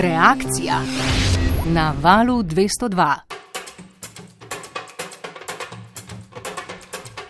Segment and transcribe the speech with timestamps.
[0.00, 0.80] Reakcija
[1.66, 3.14] na valu 202.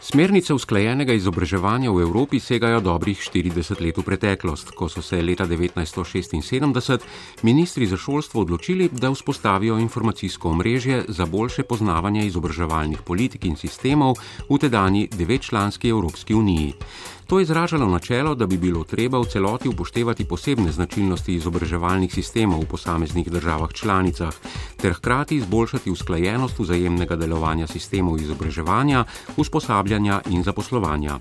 [0.01, 5.47] Smernice usklajenega izobraževanja v Evropi segajo dobrih 40 let v preteklost, ko so se leta
[5.47, 7.03] 1976
[7.43, 14.15] ministri za šolstvo odločili, da vzpostavijo informacijsko omrežje za boljše poznavanje izobraževalnih politik in sistemov
[14.49, 16.75] v tedajni devetčlanski Evropski uniji.
[17.33, 22.61] To je izražalo načelo, da bi bilo treba v celoti upoštevati posebne značilnosti izobraževalnih sistemov
[22.61, 24.35] v posameznih državah članicah,
[24.77, 29.05] ter hkrati izboljšati usklajenost vzajemnega delovanja sistemov izobraževanja,
[29.37, 31.19] usposabljanja in zaposlovanja.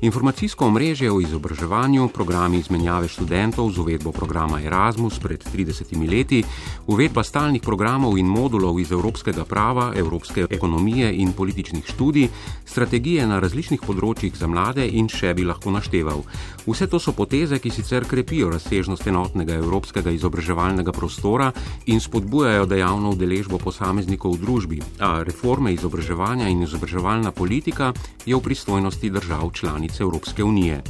[0.00, 6.40] Informacijsko omrežje o izobraževanju, programi izmenjave študentov z uvedbo programa Erasmus pred 30 leti,
[6.86, 12.28] uvedba stalnih programov in modulov iz evropskega prava, evropske ekonomije in političnih študij,
[12.64, 16.24] strategije na različnih področjih za mlade in še bi lahko našteval.
[16.64, 21.52] Vse to so poteze, ki sicer krepijo razsežnost enotnega evropskega izobraževalnega prostora
[21.92, 27.92] in spodbujajo dejavno udeležbo posameznikov v družbi, a reforme izobraževanja in izobraževalna politika
[28.24, 30.82] je v pristojnosti držav članic članice Evropske unije.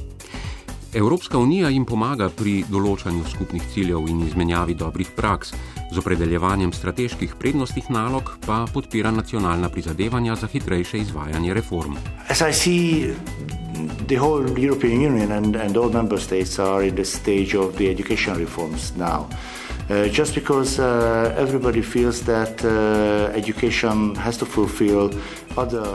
[0.94, 5.52] Evropska unija jim pomaga pri določanju skupnih ciljev in izmenjavi dobrih praks,
[5.92, 11.96] z opredeljevanjem strateških prednostnih nalog pa podpira nacionalna prizadevanja za hitrejše izvajanje reform.
[14.08, 17.88] The whole European Union and, and all member states are in the stage of the
[17.90, 19.24] education reforms now.
[19.30, 19.60] Uh,
[20.12, 25.10] just because uh, everybody feels that uh, education has to fulfill.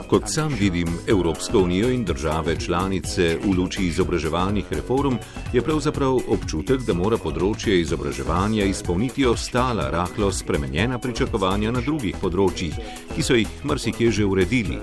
[0.07, 5.15] Kot sam vidim Evropsko unijo in države članice v luči izobraževalnih reform,
[5.53, 12.75] je pravzaprav občutek, da mora področje izobraževanja izpolniti ostala rahlo spremenjena pričakovanja na drugih področjih,
[13.15, 14.81] ki so jih marsikje že uredili.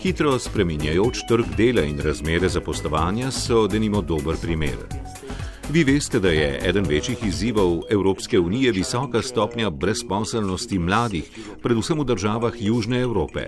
[0.00, 5.09] Hitro spreminjajoč trg dela in razmere zaposlovanja so denimo dober primer.
[5.72, 11.30] Vi veste, da je eden večjih izzivov Evropske unije visoka stopnja brezposelnosti mladih,
[11.62, 13.44] predvsem v državah Južne Evrope.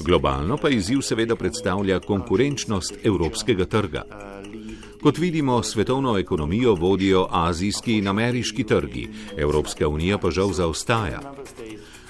[0.00, 4.02] Globalno pa izziv seveda predstavlja konkurenčnost evropskega trga.
[5.02, 11.20] Kot vidimo, svetovno ekonomijo vodijo azijski in ameriški trgi, Evropska unija pa žal zaostaja.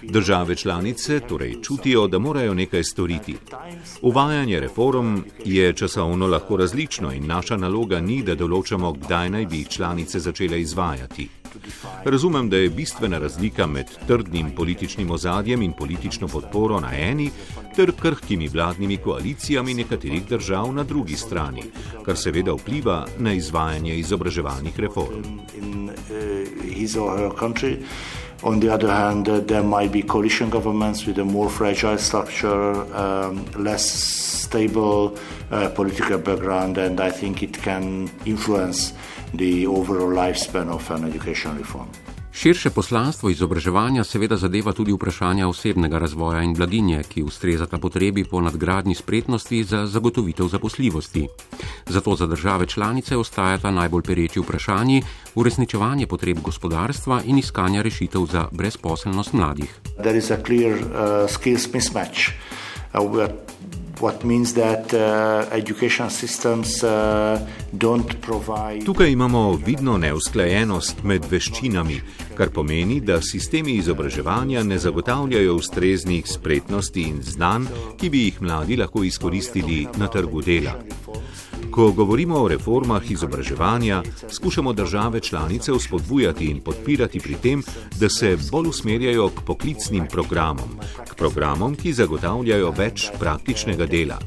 [0.03, 3.37] Države članice torej čutijo, da morajo nekaj storiti.
[4.03, 9.65] Uvajanje reform je časovno lahko različno in naša naloga ni, da določamo, kdaj naj bi
[9.65, 11.29] članice začele izvajati.
[12.05, 17.31] Razumem, da je bistvena razlika med trdnim političnim ozadjem in politično podporo na eni
[17.77, 21.63] ter krhkimi vladnimi koalicijami nekaterih držav na drugi strani,
[22.05, 25.23] kar seveda vpliva na izvajanje izobraževalnih reform.
[25.57, 26.99] In, uh,
[28.45, 32.73] On the other hand, uh, there might be coalition governments with a more fragile structure,
[32.95, 35.19] um, less stable
[35.51, 38.93] uh, political background, and I think it can influence
[39.35, 41.91] the overall lifespan of an education reform.
[42.33, 48.41] Širše poslanstvo izobraževanja seveda zadeva tudi vprašanja osebnega razvoja in blaginje, ki ustrezata potrebi po
[48.41, 51.29] nadgradnji spretnosti za zagotovitev zaposljivosti.
[51.87, 55.03] Zato za države članice ostajata najbolj pereči vprašanji
[55.35, 59.81] uresničevanje potreb gospodarstva in iskanja rešitev za brezposelnost mladih.
[59.99, 61.91] what means that uh, education systems
[62.95, 63.78] uh.
[68.85, 72.01] Tukaj imamo vidno neusklajenost med veščinami,
[72.39, 77.67] kar pomeni, da sistemi izobraževanja ne zagotavljajo ustreznih spretnosti in znanj,
[77.99, 80.79] ki bi jih mladi lahko izkoristili na trgu dela.
[81.79, 87.63] Ko govorimo o reformah izobraževanja, skušamo države članice vzpodbujati in podpirati pri tem,
[88.01, 90.69] da se bolj usmerjajo k poklicnim programom,
[91.11, 94.19] k programom, ki zagotavljajo več praktičnega dela.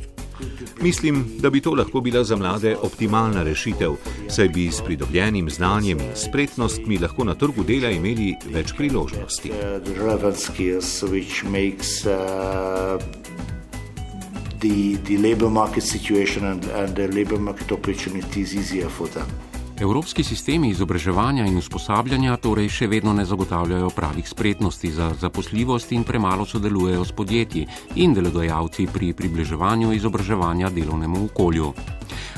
[0.81, 3.95] Mislim, da bi to lahko bila za mlade optimalna rešitev,
[4.29, 9.51] saj bi s pridobljenim znanjem in spretnostmi lahko na trgu dela imeli več priložnosti
[14.61, 19.27] the, the labor market situation and, and the labor market opportunities easier for them.
[19.81, 26.03] Evropski sistemi izobraževanja in usposabljanja torej še vedno ne zagotavljajo pravih spretnosti za zaposljivost in
[26.03, 27.65] premalo sodelujejo s podjetji
[27.95, 31.73] in delodajalci pri približevanju izobraževanja delovnemu okolju.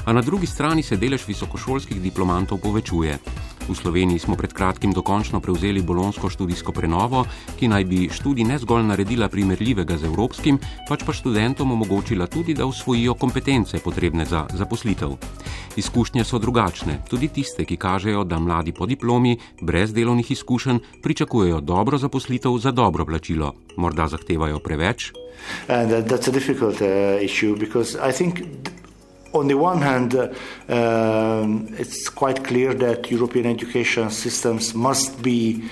[0.05, 3.19] A na drugi strani se delež visokošolskih diplomantov povečuje.
[3.63, 7.23] V Sloveniji smo pred kratkim dokončno prevzeli bolonsko študijsko prenovo,
[7.55, 12.53] ki naj bi študij ne zgolj naredila primerljivega z evropskim, pač pa študentom omogočila tudi,
[12.53, 15.15] da usvojijo kompetence potrebne za zaposlitev.
[15.79, 21.61] Izkušnje so drugačne, tudi tiste, ki kažejo, da mladi po diplomi, brez delovnih izkušenj, pričakujejo
[21.61, 23.53] dobro zaposlitev za dobro plačilo.
[23.77, 25.11] Morda zahtevajo preveč?
[25.67, 26.09] Uh, that,
[29.33, 30.27] on the one hand, uh,
[30.69, 35.63] um, it's quite clear that European education systems must be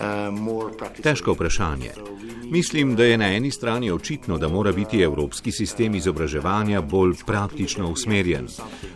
[0.00, 1.12] uh, more practical.
[1.12, 1.92] Težko vprašanje.
[2.50, 7.90] Mislim, da je na eni strani očitno, da mora biti evropski sistem izobraževanja bolj praktično
[7.90, 8.48] usmerjen.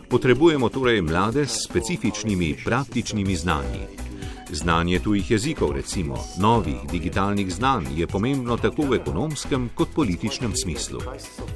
[0.08, 4.01] Potrebujemo torej mlade s specifičnimi praktičnimi znanji.
[4.52, 11.00] Znanje tujih jezikov, recimo novih digitalnih znanj, je pomembno tako v ekonomskem kot političnem smislu.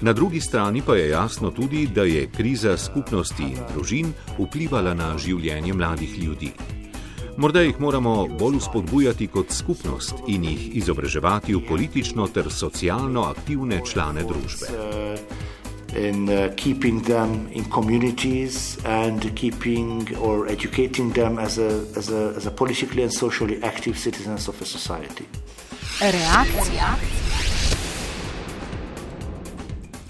[0.00, 5.18] Na drugi strani pa je jasno tudi, da je kriza skupnosti in družin vplivala na
[5.18, 6.52] življenje mladih ljudi.
[7.36, 13.82] Morda jih moramo bolj spodbujati kot skupnost in jih izobraževati v politično ter socialno aktivne
[13.84, 14.72] člane družbe.
[15.94, 22.34] In uh, keeping them in communities and keeping or educating them as a, as a,
[22.36, 25.24] as a politically and socially active citizens of a society.
[26.00, 26.96] Reakcija.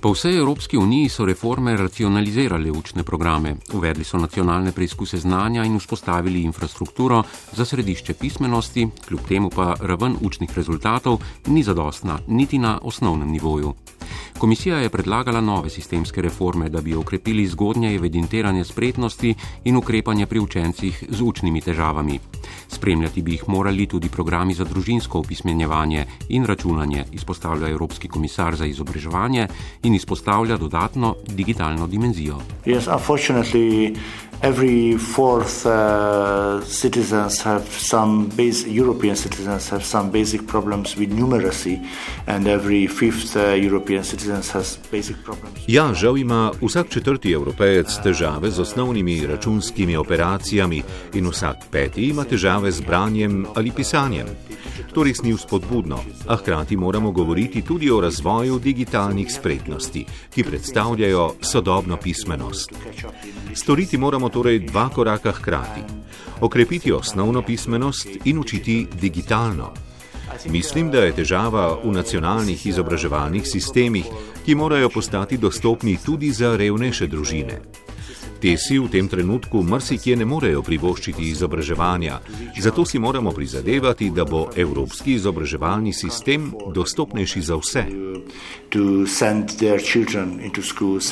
[0.01, 5.79] Po vsej Evropski uniji so reforme racionalizirale učne programe, uvedli so nacionalne preizkuse znanja in
[5.79, 12.79] vzpostavili infrastrukturo za središče pismenosti, kljub temu pa raven učnih rezultatov ni zadostna niti na
[12.83, 13.75] osnovnem nivoju.
[14.39, 19.35] Komisija je predlagala nove sistemske reforme, da bi okrepili zgodnje evidentiranje spretnosti
[19.65, 22.21] in ukrepanje pri učencih z učnimi težavami.
[22.69, 28.67] Spremljati bi jih morali tudi programi za družinsko opismenjevanje in računanje, izpostavlja Evropski komisar za
[28.67, 29.49] izobraževanje
[29.83, 32.39] in izpostavlja dodatno digitalno dimenzijo.
[32.67, 32.89] Yes,
[34.43, 41.87] every fourth uh, citizens have some basic European citizens have some basic problems with numeracy
[42.27, 45.59] and every fifth uh, European citizens has basic problems.
[45.67, 50.83] Ja, žal ima vsak četrti evropejec težave z osnovnimi računskimi operacijami
[51.15, 54.27] in vsak peti ima težave z branjem ali pisanjem.
[54.97, 61.35] To res ni vzpodbudno, a hkrati moramo govoriti tudi o razvoju digitalnih spretnosti, ki predstavljajo
[61.41, 62.73] sodobno pismenost.
[63.55, 65.81] Storiti moramo torej dva koraka hkrati:
[66.41, 69.73] okrepiti osnovno pismenost in učiti digitalno.
[70.49, 74.07] Mislim, da je težava v nacionalnih izobraževalnih sistemih,
[74.47, 77.61] ki morajo postati dostopni tudi za revnejše družine.
[78.41, 82.21] Te si v tem trenutku mrsikje ne morejo privoščiti izobraževanja,
[82.61, 87.85] zato si moramo prizadevati, da bo evropski izobraževalni sistem dostopnejši za vse.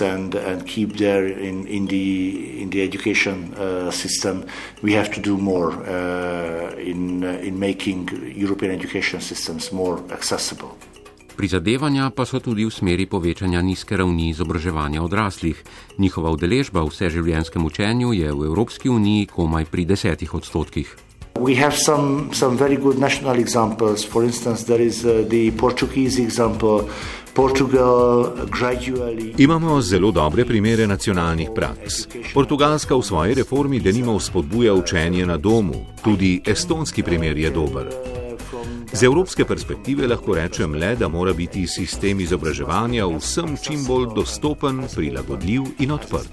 [0.04, 4.44] And, and keep them in, in, the, in the education uh, system,
[4.82, 10.76] we have to do more uh, in, uh, in making European education systems more accessible.
[11.36, 15.62] Prizadevanja pa so tudi v smeri povečanja nizke ravni izobraževanja odraslih.
[15.98, 20.96] Njihova udeležba v vseživljenjskem učenju je v Evropski uniji komaj pri desetih odstotkih.
[21.40, 24.06] We have some, some very good national examples.
[24.06, 26.86] For instance, there is uh, the Portuguese example.
[28.50, 29.34] Gradually...
[29.38, 32.06] Imamo zelo dobre primere nacionalnih praks.
[32.34, 37.90] Portugalska v svoji reformi denimo spodbuja učenje na domu, tudi estonski primer je dober.
[38.92, 44.84] Z evropske perspektive lahko rečem le, da mora biti sistem izobraževanja vsem čim bolj dostopen,
[44.94, 46.30] prilagodljiv in odprt.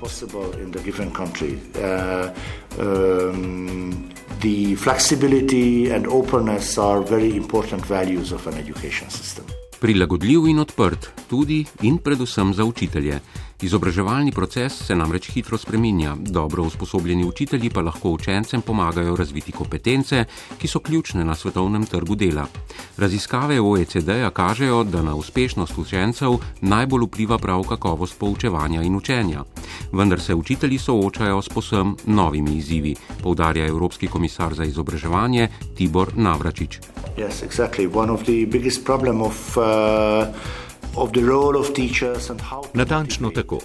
[4.41, 9.45] The flexibility and openness are very important values of an education system
[9.81, 13.19] prilagodljiv in odprt tudi in predvsem za učitelje.
[13.61, 20.25] Izobraževalni proces se namreč hitro spreminja, dobro usposobljeni učitelji pa lahko učencem pomagajo razviti kompetence,
[20.57, 22.47] ki so ključne na svetovnem trgu dela.
[22.97, 29.43] Raziskave OECD-ja kažejo, da na uspešnost učencev najbolj vpliva prav kakovost poučevanja in učenja.
[29.91, 35.47] Vendar se učitelji soočajo s posem novimi izzivi, poudarja Evropski komisar za izobraževanje
[35.77, 36.79] Tibor Navračič.
[37.17, 37.87] Yes, exactly.
[42.73, 43.59] Natančno tako.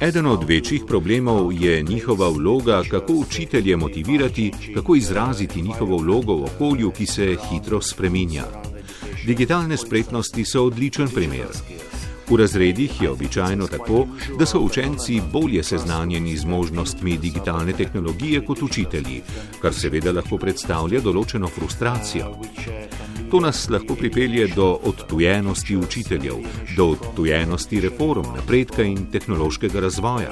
[0.00, 6.44] Eden od večjih problemov je njihova vloga, kako učitelje motivirati, kako izraziti njihovo vlogo v
[6.44, 8.44] okolju, ki se hitro spreminja.
[9.26, 11.48] Digitalne spretnosti so odličen primer.
[12.30, 14.06] V razredih je običajno tako,
[14.38, 19.22] da so učenci bolje seznanjeni z možnostmi digitalne tehnologije kot učitelji,
[19.60, 22.36] kar seveda lahko predstavlja določeno frustracijo.
[23.32, 26.34] To nas lahko pripelje do odtujenosti učiteljev,
[26.76, 30.30] do odtujenosti reform, napredka in tehnološkega razvoja.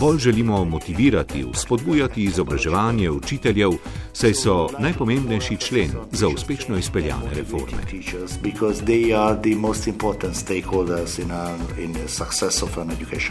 [0.00, 3.70] Bolj želimo motivirati, spodbujati izobraževanje učiteljev,
[4.12, 7.78] saj so najpomembnejši člen za uspešno izpeljane reforme.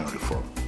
[0.07, 0.60] In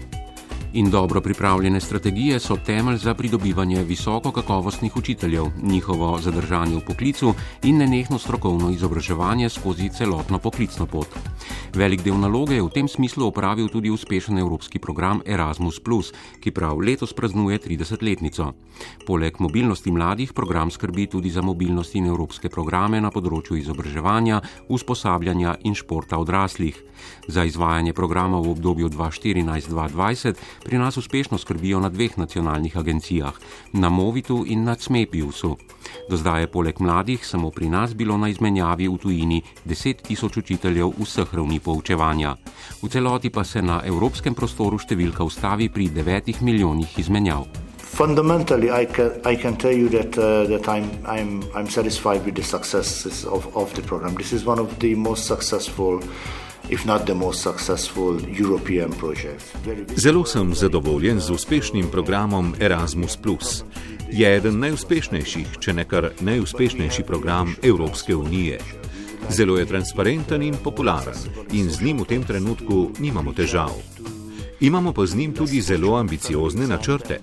[0.94, 7.78] dobro pripravljene strategije so temelj za pridobivanje visoko kakovostnih učiteljev, njihovo zadržanje v poklicu in
[7.78, 11.08] nenehno strokovno izobraževanje skozi celotno poklicno pot.
[11.74, 15.82] Velik del naloge je v tem smislu opravil tudi uspešen evropski program Erasmus,
[16.40, 18.54] ki prav letos praznuje 30-letnico.
[19.08, 25.56] Poleg mobilnosti mladih program skrbi tudi za mobilnost in evropske programe na področju izobraževanja, usposabljanja
[25.64, 26.78] in športa odraslih.
[27.28, 33.34] Za izvajanje programa v obdobju 2014-2020 pri nas uspešno skrbijo na dveh nacionalnih agencijah,
[33.74, 35.58] na Movitu in na Cmepiusu.
[36.10, 40.38] Do zdaj je poleg mladih samo pri nas bilo na izmenjavi v tujini 10 tisoč
[40.38, 42.36] učiteljev vseh ravni poučevanja.
[42.82, 47.46] V celoti pa se na evropskem prostoru številka ustavi pri 9 milijonih izmenjav.
[47.94, 52.36] Fundamentally, I can, I can tell you that, uh, that I'm, I'm, I'm satisfied with
[52.36, 54.16] the success of, of the program.
[54.16, 56.02] This is one of the most successful
[59.96, 63.18] Zelo sem zadovoljen z uspešnim programom Erasmus.
[64.12, 68.60] Je eden najuspešnejših, če ne kar najuspešnejši program Evropske unije.
[69.30, 71.18] Zelo je transparenten in popularen
[71.52, 73.72] in z njim v tem trenutku nimamo težav.
[74.64, 77.20] Imamo pa z njim tudi zelo ambiciozne načrte.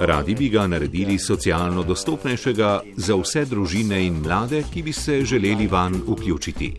[0.00, 5.66] Radi bi ga naredili socialno dostopnejšega za vse družine in mlade, ki bi se želeli
[5.70, 6.72] van vključiti.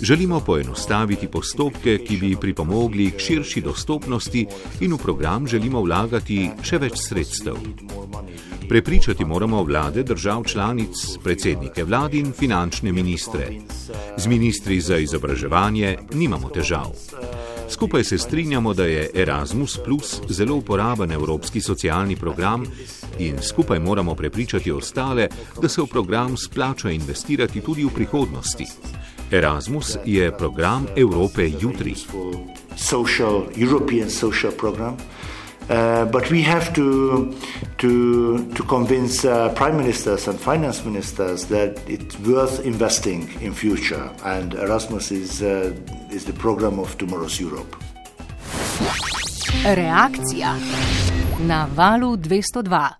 [0.00, 4.46] Želimo poenostaviti postopke, ki bi pripomogli k širši dostopnosti
[4.80, 7.58] in v program želimo vlagati še več sredstev.
[8.68, 13.50] Prepričati moramo vlade držav članic, predsednike vlad in finančne ministre.
[14.16, 16.94] Z ministri za izobraževanje nimamo težav.
[17.72, 22.64] Skupaj se strinjamo, da je Erasmus Plus zelo uporaben evropski socialni program
[23.18, 25.28] in skupaj moramo prepričati ostale,
[25.62, 28.66] da se v program splača investirati tudi v prihodnosti.
[29.30, 31.94] Erasmus je program Evrope jutri.
[32.76, 34.96] Social, European social program.
[35.68, 37.34] Uh, but we have to,
[37.78, 44.10] to, to convince uh, prime ministers and finance ministers that it's worth investing in future.
[44.24, 45.74] And Erasmus is, uh,
[46.10, 47.76] is the program of tomorrow's Europe.
[49.64, 50.56] Reakcija
[51.46, 52.94] na valu 202.